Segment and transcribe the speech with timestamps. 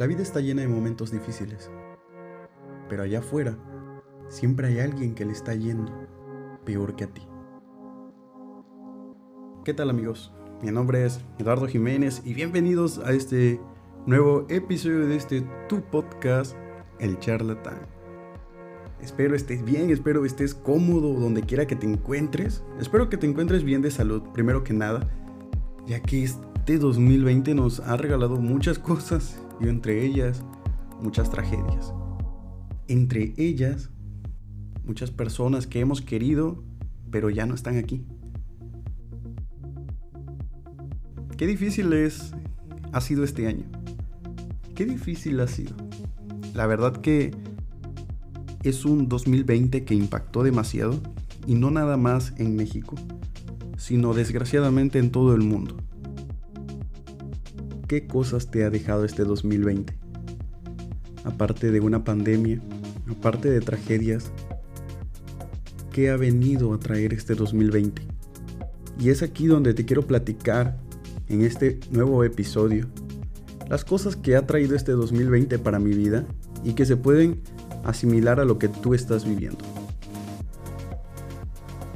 [0.00, 1.70] La vida está llena de momentos difíciles,
[2.88, 3.58] pero allá afuera
[4.30, 5.92] siempre hay alguien que le está yendo
[6.64, 7.20] peor que a ti.
[9.62, 10.32] ¿Qué tal amigos?
[10.62, 13.60] Mi nombre es Eduardo Jiménez y bienvenidos a este
[14.06, 16.56] nuevo episodio de este tu podcast,
[16.98, 17.80] El Charlatán.
[19.02, 22.64] Espero estés bien, espero estés cómodo donde quiera que te encuentres.
[22.80, 25.10] Espero que te encuentres bien de salud, primero que nada,
[25.86, 30.44] ya que este 2020 nos ha regalado muchas cosas y entre ellas
[31.02, 31.92] muchas tragedias.
[32.88, 33.90] Entre ellas,
[34.84, 36.62] muchas personas que hemos querido,
[37.10, 38.04] pero ya no están aquí.
[41.36, 42.32] Qué difícil es,
[42.92, 43.64] ha sido este año.
[44.74, 45.74] Qué difícil ha sido.
[46.54, 47.30] La verdad que
[48.62, 51.00] es un 2020 que impactó demasiado
[51.46, 52.94] y no nada más en México,
[53.78, 55.76] sino desgraciadamente en todo el mundo.
[57.90, 59.98] ¿Qué cosas te ha dejado este 2020?
[61.24, 62.60] Aparte de una pandemia,
[63.10, 64.30] aparte de tragedias,
[65.90, 68.02] ¿qué ha venido a traer este 2020?
[69.00, 70.78] Y es aquí donde te quiero platicar
[71.26, 72.86] en este nuevo episodio
[73.68, 76.24] las cosas que ha traído este 2020 para mi vida
[76.62, 77.42] y que se pueden
[77.82, 79.64] asimilar a lo que tú estás viviendo.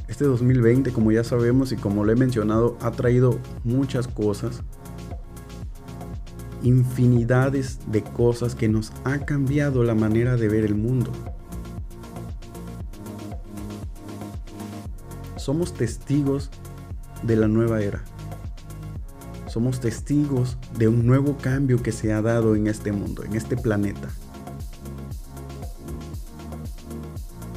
[0.08, 4.64] Este 2020, como ya sabemos y como lo he mencionado, ha traído muchas cosas
[6.64, 11.12] infinidades de cosas que nos ha cambiado la manera de ver el mundo.
[15.36, 16.50] Somos testigos
[17.22, 18.02] de la nueva era.
[19.46, 23.56] Somos testigos de un nuevo cambio que se ha dado en este mundo, en este
[23.56, 24.08] planeta.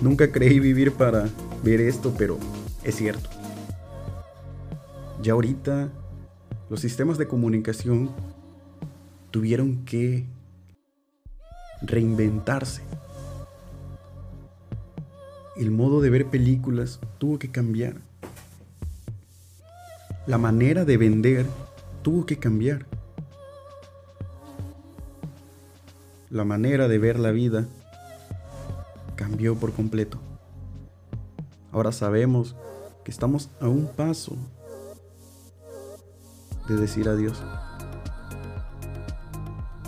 [0.02, 1.30] Nunca creí vivir para
[1.64, 2.38] ver esto, pero
[2.84, 3.30] es cierto.
[5.24, 5.90] Ya ahorita
[6.70, 8.12] los sistemas de comunicación
[9.32, 10.26] tuvieron que
[11.82, 12.82] reinventarse.
[15.56, 17.96] El modo de ver películas tuvo que cambiar.
[20.26, 21.46] La manera de vender
[22.04, 22.86] tuvo que cambiar.
[26.30, 27.68] La manera de ver la vida
[29.16, 30.20] cambió por completo.
[31.72, 32.56] Ahora sabemos
[33.04, 34.36] que estamos a un paso
[36.68, 37.42] de decir adiós.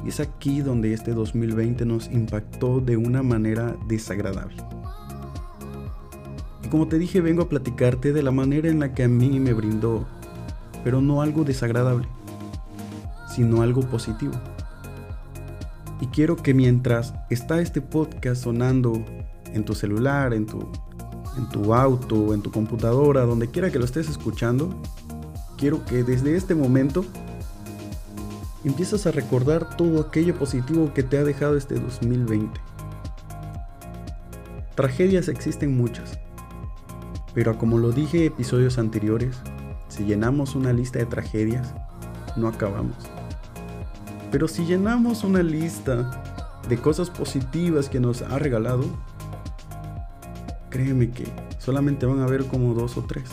[0.03, 4.57] Y es aquí donde este 2020 nos impactó de una manera desagradable.
[6.63, 9.39] Y como te dije, vengo a platicarte de la manera en la que a mí
[9.39, 10.07] me brindó,
[10.83, 12.07] pero no algo desagradable,
[13.35, 14.33] sino algo positivo.
[16.01, 19.03] Y quiero que mientras está este podcast sonando
[19.53, 20.59] en tu celular, en tu,
[21.37, 24.81] en tu auto, en tu computadora, donde quiera que lo estés escuchando,
[25.57, 27.03] quiero que desde este momento
[28.63, 32.59] empiezas a recordar todo aquello positivo que te ha dejado este 2020.
[34.75, 36.19] Tragedias existen muchas,
[37.33, 39.37] pero como lo dije en episodios anteriores,
[39.87, 41.73] si llenamos una lista de tragedias,
[42.35, 42.97] no acabamos.
[44.31, 46.23] Pero si llenamos una lista
[46.67, 48.85] de cosas positivas que nos ha regalado,
[50.69, 51.25] créeme que
[51.57, 53.29] solamente van a haber como dos o tres.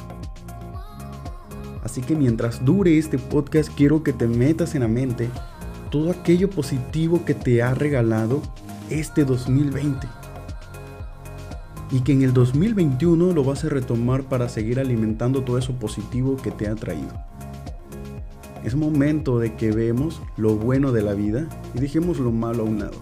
[1.96, 5.30] Así que mientras dure este podcast quiero que te metas en la mente
[5.90, 8.42] todo aquello positivo que te ha regalado
[8.90, 10.06] este 2020.
[11.90, 16.36] Y que en el 2021 lo vas a retomar para seguir alimentando todo eso positivo
[16.36, 17.14] que te ha traído.
[18.62, 22.66] Es momento de que vemos lo bueno de la vida y dejemos lo malo a
[22.66, 22.98] un lado.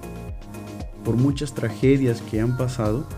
[1.04, 3.08] Por muchas tragedias que han pasado,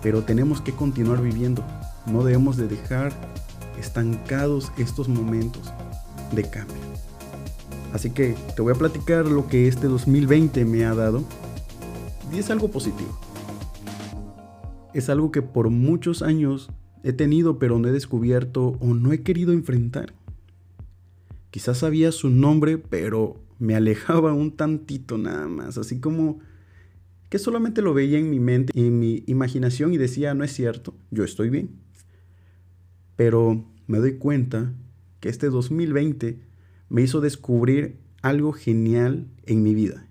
[0.00, 1.62] pero tenemos que continuar viviendo.
[2.06, 3.12] No debemos de dejar
[3.78, 5.72] estancados estos momentos
[6.32, 6.76] de cambio.
[7.92, 11.24] Así que te voy a platicar lo que este 2020 me ha dado
[12.32, 13.18] y es algo positivo.
[14.94, 16.70] Es algo que por muchos años
[17.02, 20.14] he tenido pero no he descubierto o no he querido enfrentar.
[21.50, 26.40] Quizás sabía su nombre pero me alejaba un tantito nada más, así como
[27.28, 30.52] que solamente lo veía en mi mente y en mi imaginación y decía, no es
[30.52, 31.70] cierto, yo estoy bien.
[33.16, 34.72] Pero me doy cuenta
[35.20, 36.40] que este 2020
[36.88, 40.08] me hizo descubrir algo genial en mi vida.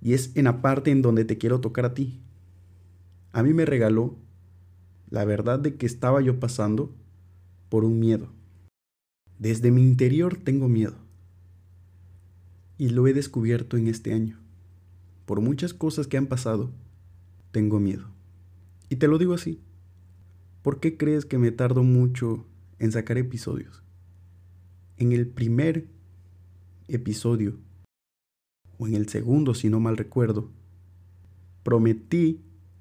[0.00, 2.20] Y es en la parte en donde te quiero tocar a ti.
[3.30, 4.16] A mí me regaló
[5.08, 6.92] la verdad de que estaba yo pasando
[7.68, 8.32] por un miedo.
[9.38, 10.96] Desde mi interior tengo miedo.
[12.76, 14.40] Y lo he descubierto en este año.
[15.26, 16.72] Por muchas cosas que han pasado,
[17.52, 18.08] tengo miedo.
[18.88, 19.60] Y te lo digo así.
[20.62, 22.46] ¿Por qué crees que me tardo mucho
[22.78, 23.82] en sacar episodios?
[24.96, 25.88] En el primer
[26.86, 27.58] episodio
[28.78, 30.50] o en el segundo si no mal recuerdo,
[31.64, 32.40] prometí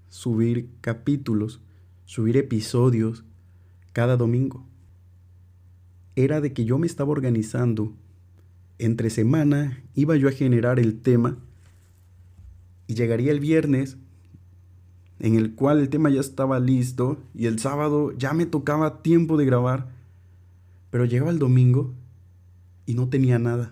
[0.10, 1.60] subir capítulos,
[2.06, 3.24] subir episodios
[3.94, 4.68] cada domingo.
[6.16, 7.95] Era de que yo me estaba organizando.
[8.77, 11.39] Entre semana iba yo a generar el tema
[12.86, 13.98] y llegaría el viernes
[15.21, 19.38] en el cual el tema ya estaba listo y el sábado ya me tocaba tiempo
[19.38, 19.88] de grabar,
[20.89, 21.94] pero llegaba el domingo
[22.88, 23.71] y no tenía nada.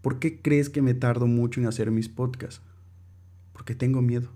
[0.00, 2.62] ¿Por qué crees que me tardo mucho en hacer mis podcasts?
[3.52, 4.28] Porque tengo miedo.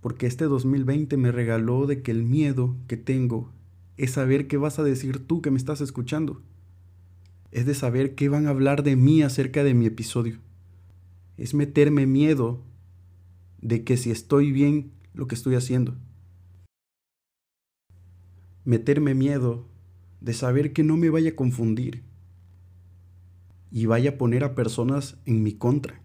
[0.00, 3.52] Porque este 2020 me regaló de que el miedo que tengo
[3.98, 6.40] es saber qué vas a decir tú que me estás escuchando.
[7.52, 10.38] Es de saber qué van a hablar de mí acerca de mi episodio.
[11.36, 12.62] Es meterme miedo
[13.64, 15.96] de que si estoy bien lo que estoy haciendo.
[18.64, 19.66] Meterme miedo
[20.20, 22.02] de saber que no me vaya a confundir
[23.70, 26.02] y vaya a poner a personas en mi contra.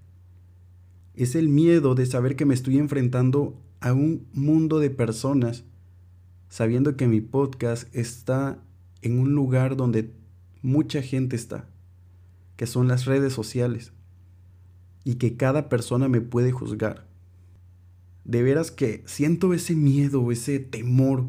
[1.13, 5.65] Es el miedo de saber que me estoy enfrentando a un mundo de personas
[6.47, 8.63] sabiendo que mi podcast está
[9.01, 10.13] en un lugar donde
[10.62, 11.69] mucha gente está,
[12.55, 13.91] que son las redes sociales,
[15.03, 17.08] y que cada persona me puede juzgar
[18.25, 21.25] de veras que siento ese miedo, ese temor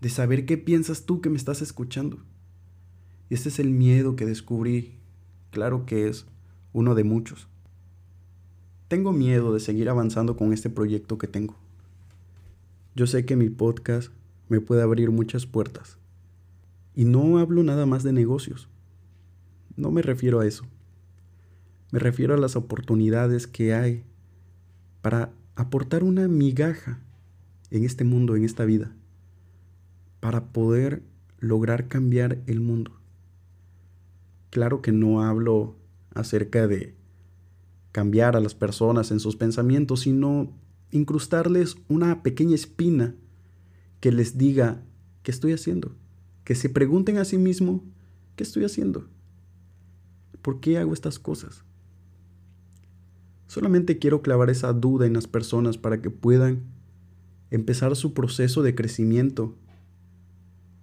[0.00, 2.18] de saber qué piensas tú que me estás escuchando.
[3.28, 4.98] Y este es el miedo que descubrí,
[5.50, 6.26] claro que es
[6.72, 7.48] uno de muchos.
[8.88, 11.56] Tengo miedo de seguir avanzando con este proyecto que tengo.
[12.96, 14.10] Yo sé que mi podcast
[14.48, 15.96] me puede abrir muchas puertas.
[16.94, 18.68] Y no hablo nada más de negocios.
[19.76, 20.64] No me refiero a eso.
[21.92, 24.02] Me refiero a las oportunidades que hay
[25.02, 25.30] para
[25.60, 27.00] aportar una migaja
[27.70, 28.96] en este mundo, en esta vida,
[30.18, 31.02] para poder
[31.38, 32.98] lograr cambiar el mundo.
[34.48, 35.76] Claro que no hablo
[36.14, 36.94] acerca de
[37.92, 40.50] cambiar a las personas en sus pensamientos, sino
[40.90, 43.14] incrustarles una pequeña espina
[44.00, 44.82] que les diga
[45.22, 45.94] qué estoy haciendo,
[46.44, 47.84] que se pregunten a sí mismo
[48.34, 49.08] qué estoy haciendo,
[50.40, 51.64] por qué hago estas cosas.
[53.50, 56.62] Solamente quiero clavar esa duda en las personas para que puedan
[57.50, 59.58] empezar su proceso de crecimiento,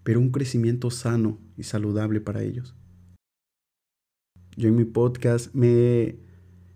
[0.04, 2.75] pero un crecimiento sano y saludable para ellos.
[4.58, 6.18] Yo en mi podcast me,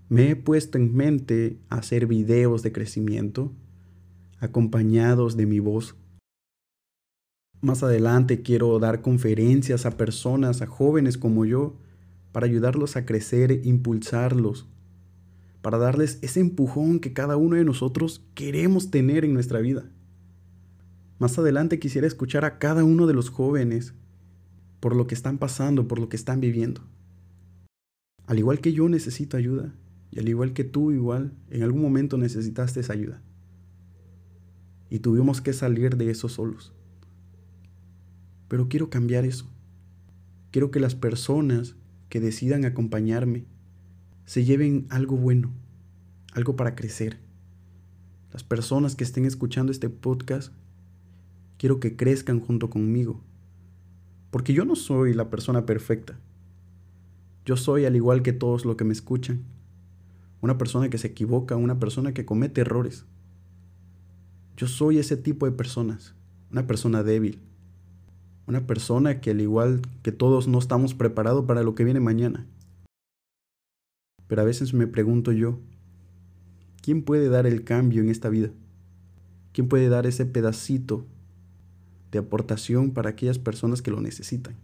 [0.07, 3.51] me he puesto en mente hacer videos de crecimiento
[4.39, 5.97] acompañados de mi voz.
[7.59, 11.75] Más adelante quiero dar conferencias a personas, a jóvenes como yo,
[12.31, 14.69] para ayudarlos a crecer, impulsarlos
[15.61, 19.85] para darles ese empujón que cada uno de nosotros queremos tener en nuestra vida.
[21.19, 23.93] Más adelante quisiera escuchar a cada uno de los jóvenes
[24.79, 26.81] por lo que están pasando, por lo que están viviendo.
[28.25, 29.75] Al igual que yo necesito ayuda,
[30.09, 33.21] y al igual que tú igual, en algún momento necesitaste esa ayuda.
[34.89, 36.73] Y tuvimos que salir de eso solos.
[38.47, 39.45] Pero quiero cambiar eso.
[40.49, 41.75] Quiero que las personas
[42.09, 43.45] que decidan acompañarme
[44.31, 45.51] se lleven algo bueno,
[46.31, 47.19] algo para crecer.
[48.31, 50.53] Las personas que estén escuchando este podcast,
[51.57, 53.19] quiero que crezcan junto conmigo.
[54.29, 56.17] Porque yo no soy la persona perfecta.
[57.43, 59.41] Yo soy al igual que todos los que me escuchan.
[60.39, 63.03] Una persona que se equivoca, una persona que comete errores.
[64.55, 66.15] Yo soy ese tipo de personas.
[66.53, 67.41] Una persona débil.
[68.47, 72.47] Una persona que al igual que todos no estamos preparados para lo que viene mañana.
[74.31, 75.59] Pero a veces me pregunto yo,
[76.81, 78.49] ¿quién puede dar el cambio en esta vida?
[79.51, 81.05] ¿Quién puede dar ese pedacito
[82.11, 84.55] de aportación para aquellas personas que lo necesitan?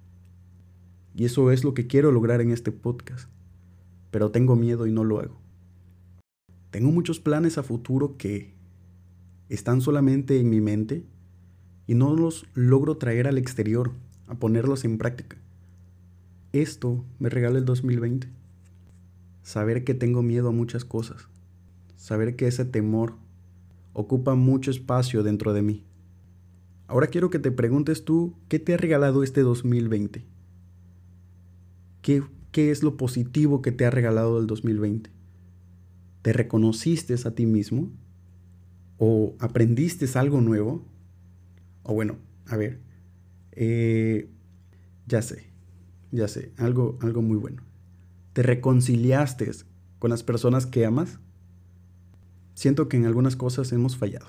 [1.18, 3.30] Y eso es lo que quiero lograr en este podcast.
[4.10, 5.38] Pero tengo miedo y no lo hago.
[6.72, 8.54] Tengo muchos planes a futuro que
[9.50, 11.04] están solamente en mi mente
[11.88, 13.92] y no los logro traer al exterior,
[14.28, 15.36] a ponerlos en práctica.
[16.54, 18.37] Esto me regala el 2020
[19.48, 21.30] saber que tengo miedo a muchas cosas,
[21.96, 23.16] saber que ese temor
[23.94, 25.86] ocupa mucho espacio dentro de mí.
[26.88, 30.26] Ahora quiero que te preguntes tú, ¿qué te ha regalado este 2020?
[32.02, 35.12] ¿Qué, qué es lo positivo que te ha regalado el 2020?
[36.24, 37.90] ¿Te reconociste a ti mismo?
[38.98, 40.84] ¿O aprendiste algo nuevo?
[41.84, 42.82] O bueno, a ver,
[43.54, 44.28] eh,
[45.08, 45.46] ya sé,
[46.12, 47.67] ya sé, algo, algo muy bueno
[48.38, 49.50] te reconciliaste
[49.98, 51.18] con las personas que amas,
[52.54, 54.28] siento que en algunas cosas hemos fallado.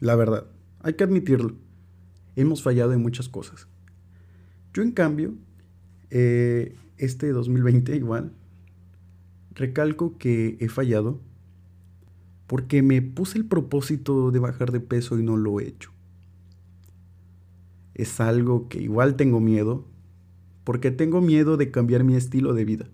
[0.00, 0.48] La verdad,
[0.80, 1.54] hay que admitirlo.
[2.36, 3.66] Hemos fallado en muchas cosas.
[4.74, 5.32] Yo en cambio,
[6.10, 8.34] eh, este 2020 igual,
[9.54, 11.18] recalco que he fallado
[12.48, 15.90] porque me puse el propósito de bajar de peso y no lo he hecho.
[17.94, 19.86] Es algo que igual tengo miedo,
[20.64, 22.90] porque tengo miedo de cambiar mi estilo de vida,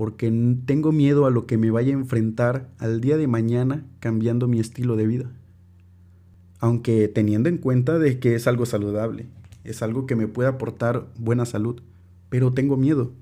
[0.00, 0.32] porque
[0.64, 4.58] tengo miedo a lo que me vaya a enfrentar al día de mañana cambiando mi
[4.58, 5.30] estilo de vida.
[6.58, 9.26] Aunque teniendo en cuenta de que es algo saludable,
[9.62, 11.82] es algo que me puede aportar buena salud,
[12.30, 13.12] pero tengo miedo.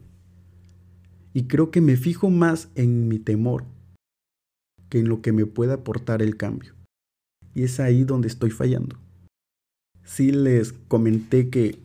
[1.34, 3.64] Y creo que me fijo más en mi temor
[4.88, 6.74] que en lo que me pueda aportar el cambio.
[7.56, 8.94] Y es ahí donde estoy fallando.
[10.04, 11.80] Sí les comenté que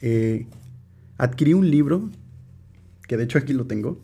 [0.00, 0.46] eh,
[1.18, 2.10] adquirí un libro,
[3.06, 4.00] que de hecho aquí lo tengo,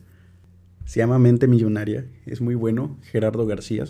[0.85, 3.85] se llama Mente Millonaria, es muy bueno, Gerardo García.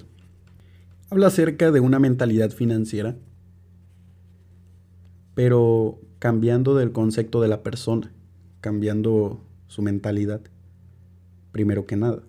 [1.11, 3.17] Habla acerca de una mentalidad financiera,
[5.35, 8.13] pero cambiando del concepto de la persona,
[8.61, 10.41] cambiando su mentalidad,
[11.51, 12.23] primero que nada.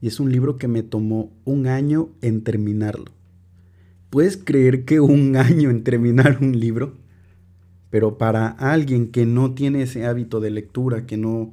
[0.00, 3.06] Y es un libro que me tomó un año en terminarlo.
[4.10, 6.94] ¿Puedes creer que un año en terminar un libro?
[7.94, 11.52] Pero para alguien que no tiene ese hábito de lectura, que no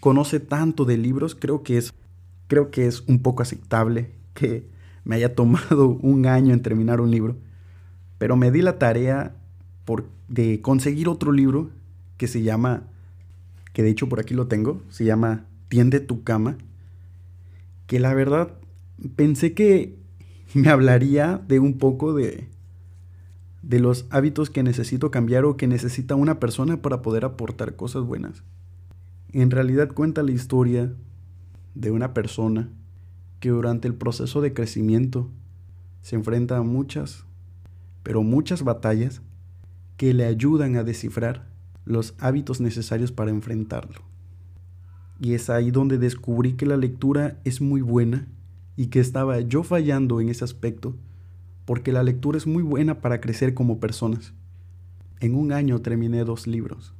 [0.00, 1.94] conoce tanto de libros, creo que es,
[2.48, 4.66] creo que es un poco aceptable que
[5.04, 7.36] me haya tomado un año en terminar un libro.
[8.18, 9.36] Pero me di la tarea
[10.26, 11.70] de conseguir otro libro
[12.16, 12.88] que se llama
[13.72, 16.58] que de hecho por aquí lo tengo, se llama Tiende tu cama,
[17.86, 18.50] que la verdad
[19.14, 19.96] pensé que
[20.54, 22.48] me hablaría de un poco de,
[23.62, 28.04] de los hábitos que necesito cambiar o que necesita una persona para poder aportar cosas
[28.04, 28.42] buenas.
[29.32, 30.92] En realidad cuenta la historia
[31.74, 32.70] de una persona
[33.40, 35.30] que durante el proceso de crecimiento
[36.02, 37.24] se enfrenta a muchas,
[38.02, 39.22] pero muchas batallas
[39.96, 41.46] que le ayudan a descifrar
[41.84, 44.02] los hábitos necesarios para enfrentarlo.
[45.20, 48.28] Y es ahí donde descubrí que la lectura es muy buena
[48.76, 50.94] y que estaba yo fallando en ese aspecto,
[51.68, 54.32] porque la lectura es muy buena para crecer como personas.
[55.20, 56.94] En un año terminé dos libros.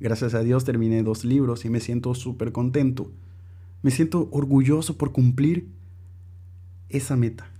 [0.00, 3.10] Gracias a Dios terminé dos libros y me siento súper contento.
[3.80, 5.70] Me siento orgulloso por cumplir
[6.90, 7.50] esa meta.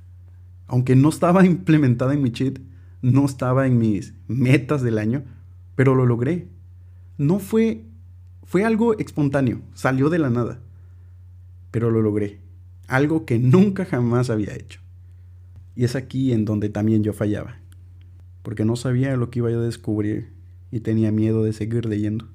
[0.67, 2.59] Aunque no estaba implementada en mi cheat,
[3.00, 5.25] no estaba en mis metas del año,
[5.75, 6.49] pero lo logré.
[7.17, 7.87] No fue,
[8.43, 10.61] fue algo espontáneo, salió de la nada,
[11.71, 12.41] pero lo logré.
[12.88, 14.82] Algo que nunca jamás había hecho.
[15.75, 17.57] Y es aquí en donde también yo fallaba,
[18.43, 20.33] porque no sabía lo que iba a descubrir
[20.71, 22.29] y tenía miedo de seguir leyendo.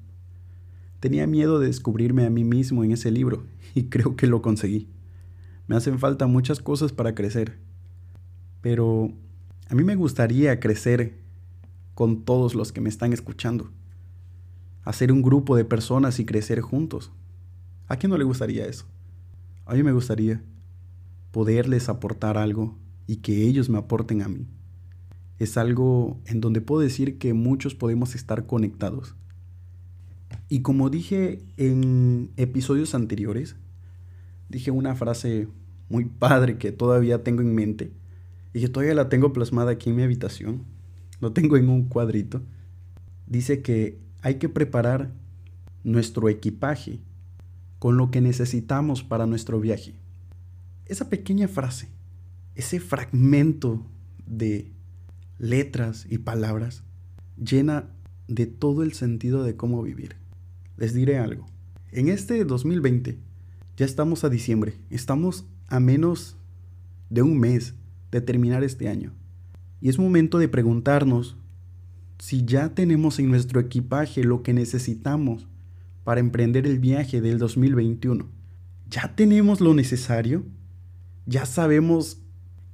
[1.00, 4.88] Tenía miedo de descubrirme a mí mismo en ese libro y creo que lo conseguí.
[5.66, 7.58] Me hacen falta muchas cosas para crecer,
[8.60, 9.12] pero
[9.68, 11.18] a mí me gustaría crecer
[11.94, 13.70] con todos los que me están escuchando.
[14.82, 17.12] Hacer un grupo de personas y crecer juntos.
[17.86, 18.86] ¿A quién no le gustaría eso?
[19.66, 20.42] A mí me gustaría
[21.30, 22.76] poderles aportar algo
[23.08, 24.46] y que ellos me aporten a mí.
[25.40, 29.16] Es algo en donde puedo decir que muchos podemos estar conectados.
[30.48, 33.56] Y como dije en episodios anteriores,
[34.48, 35.48] dije una frase
[35.88, 37.92] muy padre que todavía tengo en mente
[38.54, 40.64] y que todavía la tengo plasmada aquí en mi habitación
[41.20, 42.42] lo tengo en un cuadrito,
[43.26, 45.12] dice que hay que preparar
[45.84, 47.00] nuestro equipaje
[47.78, 49.94] con lo que necesitamos para nuestro viaje.
[50.86, 51.88] Esa pequeña frase,
[52.58, 53.86] ese fragmento
[54.26, 54.72] de
[55.38, 56.82] letras y palabras,
[57.36, 57.88] llena
[58.26, 60.16] de todo el sentido de cómo vivir.
[60.76, 61.46] Les diré algo.
[61.92, 63.16] En este 2020,
[63.76, 66.36] ya estamos a diciembre, estamos a menos
[67.10, 67.74] de un mes
[68.10, 69.12] de terminar este año.
[69.80, 71.36] Y es momento de preguntarnos
[72.18, 75.46] si ya tenemos en nuestro equipaje lo que necesitamos
[76.02, 78.28] para emprender el viaje del 2021.
[78.90, 80.44] ¿Ya tenemos lo necesario?
[81.24, 82.18] ¿Ya sabemos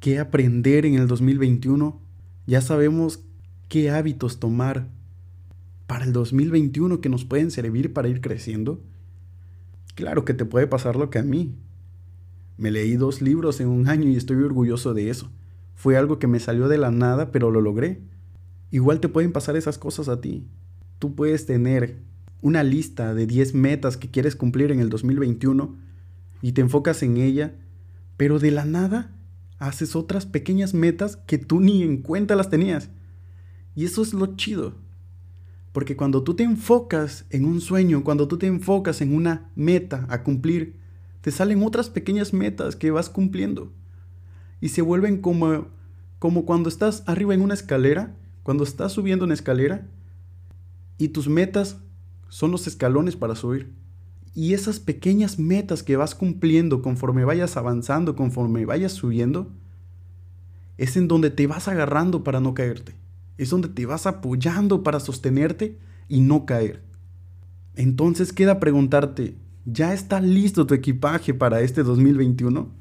[0.05, 1.99] qué aprender en el 2021?
[2.47, 3.25] ¿Ya sabemos
[3.71, 4.87] qué hábitos tomar
[5.87, 8.83] para el 2021 que nos pueden servir para ir creciendo?
[9.95, 11.55] Claro que te puede pasar lo que a mí.
[12.59, 15.31] Me leí dos libros en un año y estoy orgulloso de eso.
[15.75, 18.03] Fue algo que me salió de la nada, pero lo logré.
[18.71, 20.47] Igual te pueden pasar esas cosas a ti.
[20.99, 22.03] Tú puedes tener
[22.43, 25.77] una lista de 10 metas que quieres cumplir en el 2021
[26.43, 27.55] y te enfocas en ella,
[28.19, 29.14] pero de la nada
[29.67, 32.91] haces otras pequeñas metas que tú ni en cuenta las tenías.
[33.75, 34.75] Y eso es lo chido.
[35.73, 40.07] Porque cuando tú te enfocas en un sueño, cuando tú te enfocas en una meta
[40.09, 40.77] a cumplir,
[41.21, 43.73] te salen otras pequeñas metas que vas cumpliendo
[44.61, 45.67] y se vuelven como,
[46.19, 49.87] como cuando estás arriba en una escalera, cuando estás subiendo una escalera
[50.97, 51.79] y tus metas
[52.29, 53.73] son los escalones para subir.
[54.35, 59.53] Y esas pequeñas metas que vas cumpliendo conforme vayas avanzando, conforme vayas subiendo,
[60.77, 62.97] es en donde te vas agarrando para no caerte.
[63.39, 66.83] Es donde te vas apoyando para sostenerte y no caer.
[67.77, 72.73] Entonces queda preguntarte, ¿ya está listo tu equipaje para este 2021?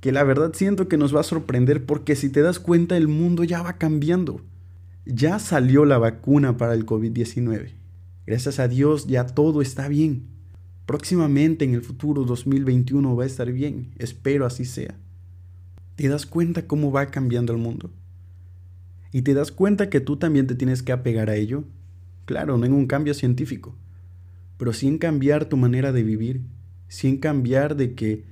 [0.00, 3.08] Que la verdad siento que nos va a sorprender porque si te das cuenta el
[3.08, 4.40] mundo ya va cambiando.
[5.04, 7.74] Ya salió la vacuna para el COVID-19.
[8.26, 10.39] Gracias a Dios ya todo está bien.
[10.90, 13.94] Próximamente en el futuro 2021 va a estar bien.
[13.98, 14.98] Espero así sea.
[15.94, 17.92] ¿Te das cuenta cómo va cambiando el mundo?
[19.12, 21.62] ¿Y te das cuenta que tú también te tienes que apegar a ello?
[22.24, 23.76] Claro, no en un cambio científico,
[24.56, 26.42] pero sí en cambiar tu manera de vivir,
[26.88, 28.24] sí en cambiar de que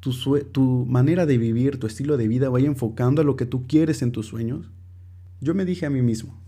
[0.00, 0.12] tu,
[0.52, 4.02] tu manera de vivir, tu estilo de vida vaya enfocando a lo que tú quieres
[4.02, 4.70] en tus sueños.
[5.40, 6.38] Yo me dije a mí mismo,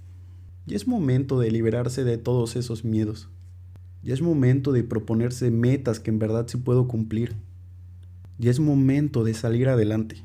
[0.66, 3.30] ya es momento de liberarse de todos esos miedos.
[4.04, 7.36] Ya es momento de proponerse metas que en verdad sí puedo cumplir.
[8.38, 10.16] Ya es momento de salir adelante,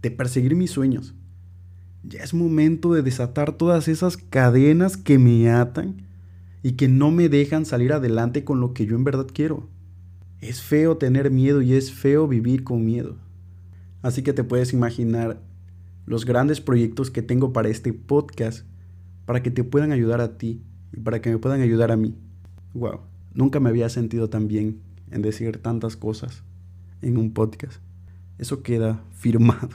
[0.00, 1.14] de perseguir mis sueños.
[2.02, 6.06] Ya es momento de desatar todas esas cadenas que me atan
[6.62, 9.68] y que no me dejan salir adelante con lo que yo en verdad quiero.
[10.40, 13.16] Es feo tener miedo y es feo vivir con miedo.
[14.00, 15.42] Así que te puedes imaginar
[16.06, 18.64] los grandes proyectos que tengo para este podcast,
[19.26, 20.62] para que te puedan ayudar a ti
[20.96, 22.14] y para que me puedan ayudar a mí.
[22.72, 23.00] Wow,
[23.34, 24.80] nunca me había sentido tan bien
[25.10, 26.42] en decir tantas cosas
[27.02, 27.80] en un podcast.
[28.38, 29.70] Eso queda firmado.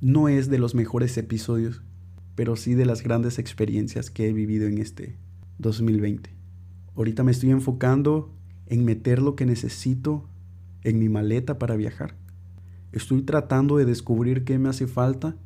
[0.00, 1.82] No es de los mejores episodios,
[2.34, 5.16] pero sí de las grandes experiencias que he vivido en este
[5.58, 6.30] 2020.
[6.94, 8.32] Ahorita me estoy enfocando
[8.66, 10.28] en meter lo que necesito
[10.82, 12.14] en mi maleta para viajar.
[12.92, 15.36] Estoy tratando de descubrir qué me hace falta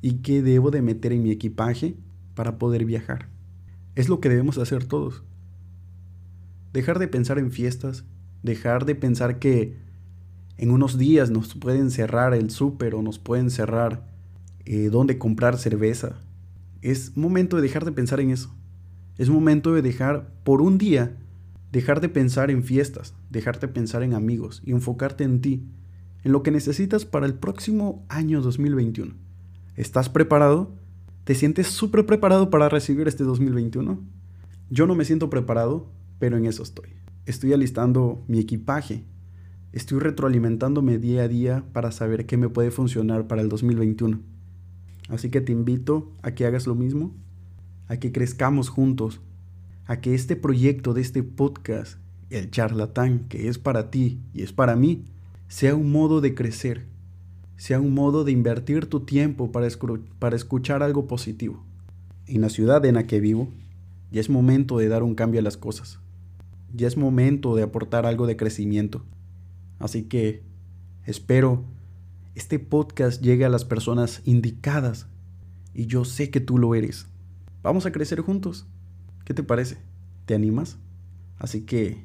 [0.00, 1.96] y qué debo de meter en mi equipaje
[2.34, 3.28] para poder viajar.
[3.94, 5.22] Es lo que debemos hacer todos.
[6.76, 8.04] Dejar de pensar en fiestas,
[8.42, 9.78] dejar de pensar que
[10.58, 14.06] en unos días nos pueden cerrar el súper o nos pueden cerrar
[14.66, 16.20] eh, dónde comprar cerveza.
[16.82, 18.54] Es momento de dejar de pensar en eso.
[19.16, 21.16] Es momento de dejar por un día,
[21.72, 25.66] dejar de pensar en fiestas, dejar de pensar en amigos y enfocarte en ti,
[26.24, 29.14] en lo que necesitas para el próximo año 2021.
[29.76, 30.74] ¿Estás preparado?
[31.24, 33.98] ¿Te sientes súper preparado para recibir este 2021?
[34.68, 36.90] Yo no me siento preparado, pero en eso estoy.
[37.26, 39.04] Estoy alistando mi equipaje,
[39.76, 44.20] Estoy retroalimentándome día a día para saber qué me puede funcionar para el 2021.
[45.10, 47.14] Así que te invito a que hagas lo mismo,
[47.86, 49.20] a que crezcamos juntos,
[49.84, 51.98] a que este proyecto de este podcast,
[52.30, 55.04] el charlatán, que es para ti y es para mí,
[55.46, 56.86] sea un modo de crecer,
[57.58, 59.68] sea un modo de invertir tu tiempo para,
[60.18, 61.66] para escuchar algo positivo.
[62.26, 63.52] En la ciudad en la que vivo,
[64.10, 66.00] ya es momento de dar un cambio a las cosas.
[66.74, 69.04] Ya es momento de aportar algo de crecimiento.
[69.78, 70.42] Así que
[71.04, 71.64] espero
[72.36, 75.06] este podcast llegue a las personas indicadas
[75.72, 77.06] y yo sé que tú lo eres.
[77.62, 78.66] Vamos a crecer juntos.
[79.24, 79.78] ¿Qué te parece?
[80.26, 80.78] ¿Te animas?
[81.38, 82.04] Así que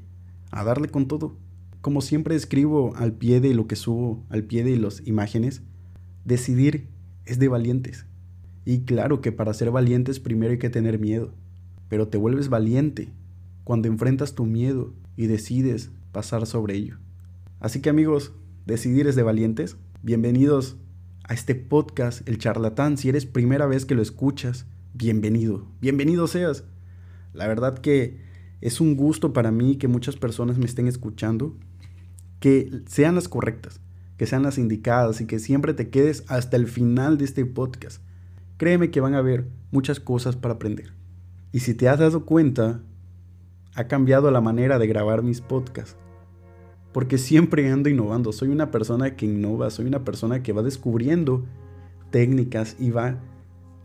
[0.51, 1.35] a darle con todo.
[1.81, 5.63] Como siempre escribo al pie de lo que subo, al pie de las imágenes,
[6.23, 6.87] decidir
[7.25, 8.05] es de valientes.
[8.63, 11.33] Y claro que para ser valientes primero hay que tener miedo,
[11.89, 13.11] pero te vuelves valiente
[13.63, 16.97] cuando enfrentas tu miedo y decides pasar sobre ello.
[17.59, 18.33] Así que amigos,
[18.65, 19.77] decidir es de valientes.
[20.01, 20.77] Bienvenidos
[21.23, 22.97] a este podcast, El Charlatán.
[22.97, 25.67] Si eres primera vez que lo escuchas, bienvenido.
[25.79, 26.63] Bienvenido seas.
[27.33, 28.19] La verdad que
[28.61, 31.55] es un gusto para mí que muchas personas me estén escuchando,
[32.39, 33.79] que sean las correctas,
[34.17, 38.01] que sean las indicadas y que siempre te quedes hasta el final de este podcast.
[38.57, 40.93] Créeme que van a haber muchas cosas para aprender.
[41.51, 42.81] Y si te has dado cuenta,
[43.75, 45.97] ha cambiado la manera de grabar mis podcasts
[46.91, 48.31] porque siempre ando innovando.
[48.31, 51.45] Soy una persona que innova, soy una persona que va descubriendo
[52.09, 53.17] técnicas y va,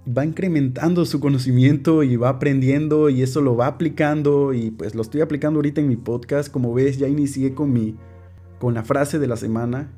[0.07, 5.03] va incrementando su conocimiento y va aprendiendo y eso lo va aplicando y pues lo
[5.03, 6.51] estoy aplicando ahorita en mi podcast.
[6.51, 7.96] Como ves, ya inicié con mi
[8.59, 9.92] con la frase de la semana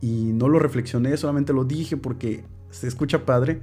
[0.00, 3.62] y no lo reflexioné, solamente lo dije porque se escucha padre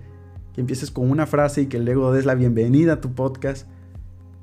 [0.53, 3.67] que empieces con una frase y que luego des la bienvenida a tu podcast.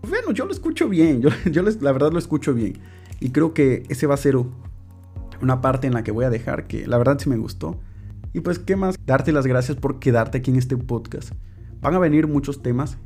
[0.08, 2.78] Bueno, yo lo escucho bien, yo, yo la verdad lo escucho bien.
[3.20, 4.36] Y creo que ese va a ser
[5.40, 7.80] una parte en la que voy a dejar, que la verdad sí me gustó.
[8.32, 8.96] Y pues, ¿qué más?
[9.06, 11.32] Darte las gracias por quedarte aquí en este podcast.
[11.80, 12.98] Van a venir muchos temas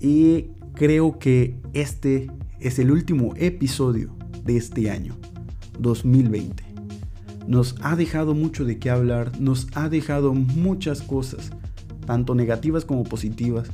[0.00, 4.14] y creo que este es el último episodio
[4.44, 5.16] de este año,
[5.78, 6.62] 2020.
[7.46, 11.50] Nos ha dejado mucho de qué hablar, nos ha dejado muchas cosas,
[12.06, 13.70] tanto negativas como positivas.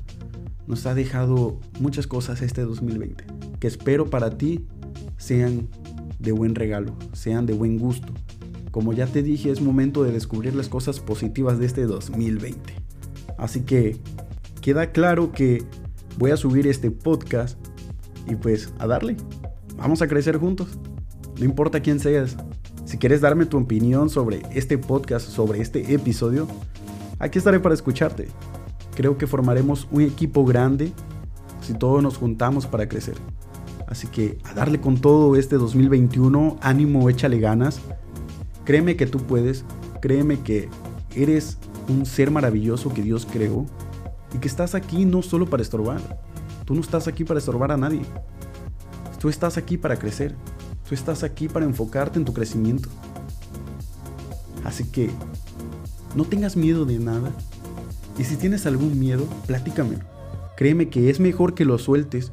[0.71, 3.25] Nos ha dejado muchas cosas este 2020,
[3.59, 4.67] que espero para ti
[5.17, 5.67] sean
[6.21, 8.13] de buen regalo, sean de buen gusto.
[8.71, 12.73] Como ya te dije, es momento de descubrir las cosas positivas de este 2020.
[13.37, 13.97] Así que
[14.61, 15.65] queda claro que
[16.19, 17.59] voy a subir este podcast
[18.29, 19.17] y pues a darle.
[19.77, 20.79] Vamos a crecer juntos.
[21.37, 22.37] No importa quién seas.
[22.85, 26.47] Si quieres darme tu opinión sobre este podcast, sobre este episodio,
[27.19, 28.29] aquí estaré para escucharte.
[28.95, 30.93] Creo que formaremos un equipo grande
[31.61, 33.15] si todos nos juntamos para crecer.
[33.87, 37.81] Así que a darle con todo este 2021, ánimo, échale ganas.
[38.65, 39.65] Créeme que tú puedes,
[40.01, 40.69] créeme que
[41.15, 43.67] eres un ser maravilloso que Dios creó
[44.33, 46.21] y que estás aquí no solo para estorbar.
[46.65, 48.03] Tú no estás aquí para estorbar a nadie.
[49.19, 50.37] Tú estás aquí para crecer.
[50.89, 52.89] Tú estás aquí para enfocarte en tu crecimiento.
[54.65, 55.11] Así que
[56.15, 57.33] no tengas miedo de nada.
[58.21, 60.05] Y si tienes algún miedo, platícamelo.
[60.55, 62.33] Créeme que es mejor que lo sueltes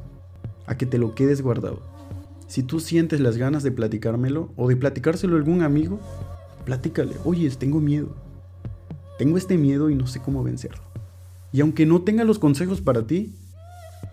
[0.66, 1.80] a que te lo quedes guardado.
[2.50, 6.02] Si tú sientes las ganas de platicármelo o de platicárselo a algún amigo,
[6.66, 7.14] platícale.
[7.24, 8.10] Oye, tengo miedo.
[9.18, 10.84] Tengo este miedo y no sé cómo vencerlo.
[11.54, 13.34] Y aunque no tenga los consejos para ti,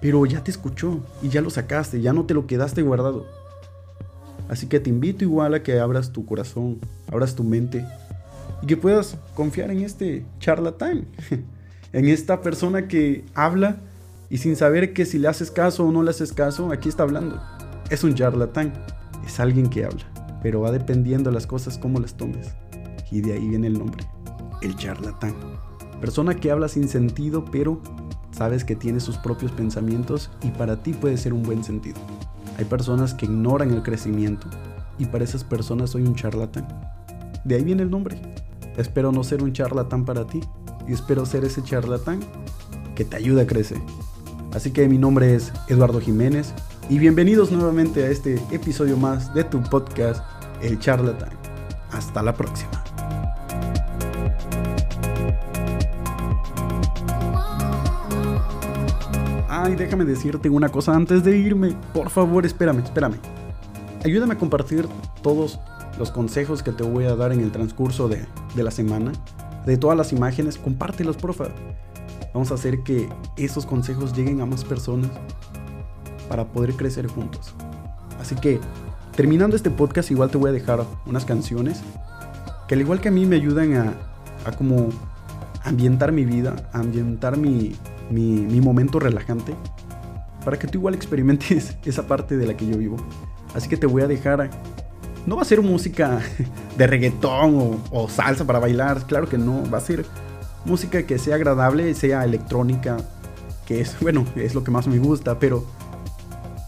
[0.01, 3.27] pero ya te escuchó y ya lo sacaste, ya no te lo quedaste guardado.
[4.49, 6.79] Así que te invito igual a que abras tu corazón,
[7.11, 7.85] abras tu mente
[8.63, 11.07] y que puedas confiar en este charlatán,
[11.95, 13.77] en esta persona que habla
[14.29, 17.05] y sin saber que si le haces caso o no le haces caso, aquí está
[17.05, 17.41] hablando.
[17.89, 18.73] Es un charlatán,
[19.25, 20.03] es alguien que habla,
[20.43, 22.49] pero va dependiendo de las cosas como las tomes.
[23.13, 24.05] Y de ahí viene el nombre,
[24.61, 25.35] el charlatán.
[26.01, 27.81] Persona que habla sin sentido, pero
[28.33, 32.01] sabes que tiene sus propios pensamientos y para ti puede ser un buen sentido.
[32.59, 34.49] Hay personas que ignoran el crecimiento
[34.99, 36.67] y para esas personas soy un charlatán.
[37.45, 38.21] De ahí viene el nombre.
[38.77, 40.41] Espero no ser un charlatán para ti
[40.87, 42.21] y espero ser ese charlatán
[42.95, 43.79] que te ayude a crecer.
[44.53, 46.55] Así que mi nombre es Eduardo Jiménez
[46.89, 50.23] y bienvenidos nuevamente a este episodio más de tu podcast
[50.63, 51.31] El Charlatán.
[51.91, 52.85] Hasta la próxima.
[59.49, 61.77] Ay, déjame decirte una cosa antes de irme.
[61.93, 63.17] Por favor, espérame, espérame.
[64.05, 64.87] Ayúdame a compartir
[65.23, 65.59] todos
[65.99, 69.13] los consejos que te voy a dar en el transcurso de, la semana.
[69.67, 71.47] De todas las imágenes, compártelos, porfa.
[72.33, 75.11] Vamos a hacer que esos consejos lleguen a más personas
[76.29, 77.55] para poder crecer juntos.
[78.21, 78.61] Así que,
[79.15, 81.83] terminando este podcast, igual te voy a dejar unas canciones
[82.67, 84.89] que al igual que a mí me ayudan a, como
[85.63, 87.75] ambientar mi vida, a ambientar mi,
[88.11, 89.55] mi, momento relajante,
[90.45, 92.97] para que tú igual experimentes esa parte de la que yo vivo.
[93.55, 94.51] Así que te voy a dejar.
[95.27, 96.21] No va a ser música
[96.77, 99.69] de reggaetón o, salsa para bailar, claro que no.
[99.71, 100.05] Va a ser
[100.65, 102.99] música que sea agradable, sea electrónica,
[103.67, 105.65] que es, bueno, es lo que más me gusta, pero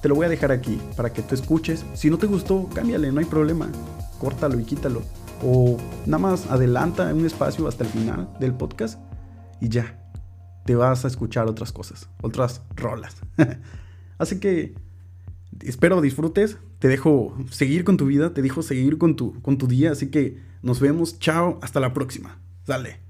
[0.00, 1.84] te lo voy a dejar aquí para que tú escuches.
[1.94, 3.68] Si no te gustó, cámbiale, no hay problema.
[4.18, 5.02] Córtalo y quítalo.
[5.44, 8.98] O nada más adelanta un espacio hasta el final del podcast
[9.60, 9.98] y ya
[10.64, 13.16] te vas a escuchar otras cosas, otras rolas.
[14.18, 14.74] Así que
[15.60, 19.66] espero disfrutes, te dejo seguir con tu vida, te dejo seguir con tu, con tu
[19.66, 22.38] día, así que nos vemos, chao, hasta la próxima.
[22.66, 23.05] Dale.